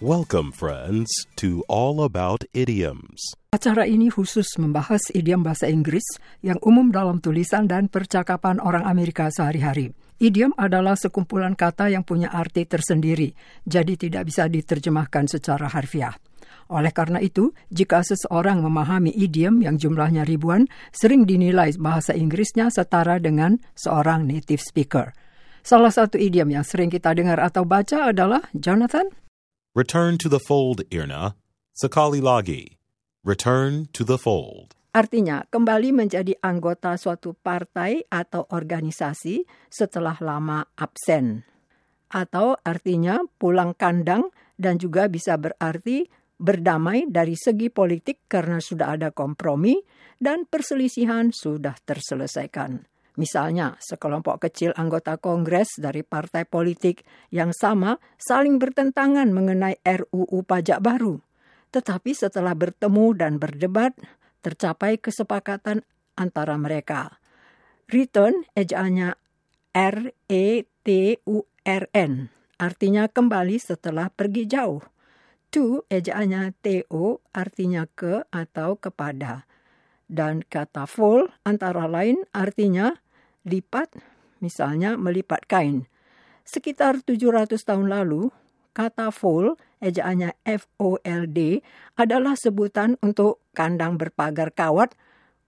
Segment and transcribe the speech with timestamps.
[0.00, 3.36] Welcome, friends, to All About Idioms.
[3.52, 9.28] Acara ini khusus membahas idiom bahasa Inggris yang umum dalam tulisan dan percakapan orang Amerika
[9.28, 9.92] sehari-hari.
[10.16, 13.36] Idiom adalah sekumpulan kata yang punya arti tersendiri,
[13.68, 16.16] jadi tidak bisa diterjemahkan secara harfiah.
[16.72, 20.64] Oleh karena itu, jika seseorang memahami idiom yang jumlahnya ribuan,
[20.96, 25.12] sering dinilai bahasa Inggrisnya setara dengan seorang native speaker.
[25.60, 29.12] Salah satu idiom yang sering kita dengar atau baca adalah Jonathan.
[29.70, 31.38] Return to the fold, Irna.
[31.78, 32.74] Sekali lagi.
[33.22, 34.74] Return to the fold.
[34.90, 41.46] Artinya, kembali menjadi anggota suatu partai atau organisasi setelah lama absen.
[42.10, 46.02] Atau artinya pulang kandang dan juga bisa berarti
[46.34, 49.78] berdamai dari segi politik karena sudah ada kompromi
[50.18, 52.89] dan perselisihan sudah terselesaikan.
[53.18, 57.02] Misalnya, sekelompok kecil anggota Kongres dari partai politik
[57.34, 61.18] yang sama saling bertentangan mengenai RUU pajak baru.
[61.74, 63.94] Tetapi setelah bertemu dan berdebat,
[64.42, 65.82] tercapai kesepakatan
[66.18, 67.18] antara mereka.
[67.90, 69.18] Return ejaannya
[69.74, 70.52] R-E-T-U-R-N,
[72.58, 74.82] artinya kembali setelah pergi jauh.
[75.50, 79.49] To ejaannya T-O, artinya ke atau kepada.
[80.10, 82.98] Dan kata full antara lain artinya
[83.46, 83.94] lipat,
[84.42, 85.86] misalnya melipat kain.
[86.42, 88.34] Sekitar 700 tahun lalu,
[88.74, 91.62] kata fold, ejaannya F-O-L-D,
[91.94, 94.98] adalah sebutan untuk kandang berpagar kawat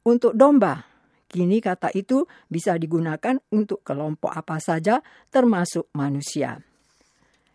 [0.07, 0.87] untuk domba.
[1.27, 5.03] Kini kata itu bisa digunakan untuk kelompok apa saja
[5.33, 6.63] termasuk manusia.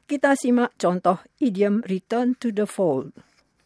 [0.03, 3.15] Kita simak contoh idiom return to the fold.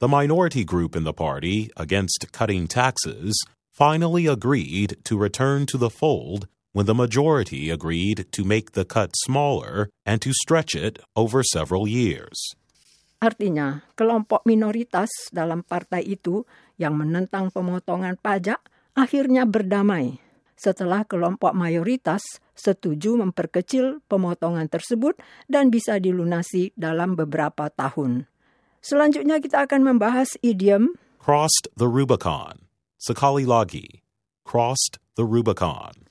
[0.01, 3.37] The minority group in the party against cutting taxes
[3.69, 9.13] finally agreed to return to the fold when the majority agreed to make the cut
[9.29, 12.33] smaller and to stretch it over several years.
[13.21, 16.49] Artinya, kelompok minoritas dalam partai itu
[16.81, 18.57] yang menentang pemotongan pajak
[18.97, 20.17] akhirnya berdamai
[20.57, 22.25] setelah kelompok mayoritas
[22.57, 28.30] setuju memperkecil pemotongan tersebut dan bisa dilunasi dalam beberapa tahun.
[28.81, 32.65] Selanjutnya kita akan membahas idiom Crossed the Rubicon.
[32.97, 34.01] Sekali lagi.
[34.41, 36.09] Crossed the Rubicon.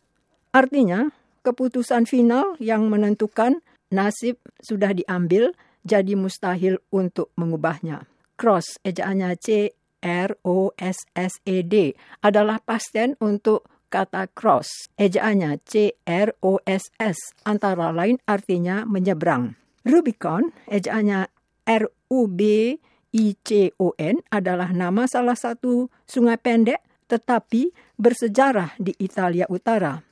[0.55, 1.11] Artinya,
[1.43, 3.59] keputusan final yang menentukan
[3.91, 5.51] nasib sudah diambil
[5.83, 8.07] jadi mustahil untuk mengubahnya.
[8.39, 11.93] Cross, ejaannya C R O S S E D
[12.25, 14.89] adalah pasten untuk kata cross.
[14.95, 19.59] Ejaannya C R O S S antara lain artinya menyeberang.
[19.83, 21.29] Rubicon, ejaannya
[21.71, 22.75] R U B
[23.15, 30.03] I C O N adalah nama salah satu sungai pendek tetapi bersejarah di Italia Utara.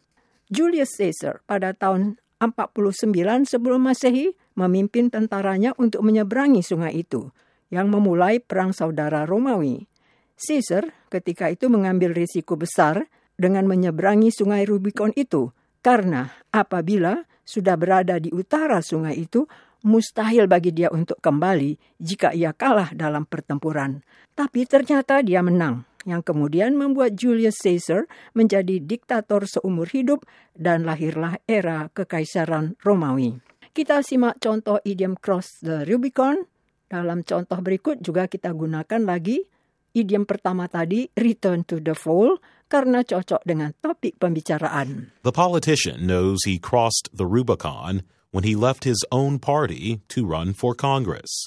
[0.47, 7.35] Julius Caesar pada tahun 49 sebelum Masehi memimpin tentaranya untuk menyeberangi sungai itu
[7.75, 9.91] yang memulai perang saudara Romawi.
[10.39, 15.51] Caesar ketika itu mengambil risiko besar dengan menyeberangi sungai Rubicon itu
[15.83, 19.47] karena apabila sudah berada di utara sungai itu
[19.87, 24.03] mustahil bagi dia untuk kembali jika ia kalah dalam pertempuran.
[24.34, 30.25] Tapi ternyata dia menang yang kemudian membuat Julius Caesar menjadi diktator seumur hidup
[30.56, 33.37] dan lahirlah era kekaisaran Romawi.
[33.77, 36.49] Kita simak contoh idiom cross the Rubicon.
[36.88, 39.44] Dalam contoh berikut juga kita gunakan lagi
[39.93, 45.12] idiom pertama tadi return to the fold karena cocok dengan topik pembicaraan.
[45.21, 50.53] The politician knows he crossed the Rubicon when he left his own party to run
[50.53, 51.47] for Congress.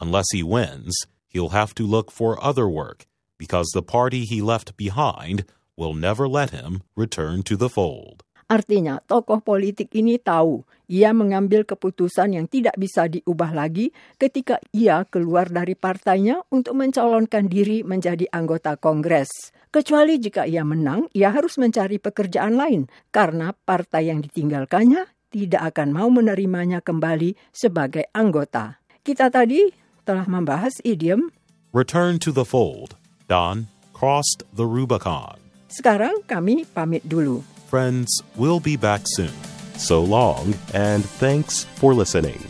[0.00, 0.94] Unless he wins,
[1.28, 3.06] he'll have to look for other work
[3.38, 5.44] because the party he left behind
[5.76, 8.22] will never let him return to the fold.
[8.48, 15.04] Artinya, tokoh politik ini tahu ia mengambil keputusan yang tidak bisa diubah lagi ketika ia
[15.04, 19.52] keluar dari partainya untuk mencalonkan diri menjadi anggota Kongres.
[19.68, 25.92] Kecuali jika ia menang, ia harus mencari pekerjaan lain karena partai yang ditinggalkannya tidak akan
[25.92, 28.80] mau menerimanya kembali sebagai anggota.
[29.04, 29.68] Kita tadi
[30.04, 31.32] telah membahas idiom
[31.76, 32.96] Return to the fold
[33.28, 35.36] dan crossed the Rubicon.
[35.68, 37.44] Sekarang kami pamit dulu.
[37.68, 39.36] Friends, we'll be back soon.
[39.76, 42.40] So long, and thanks for listening.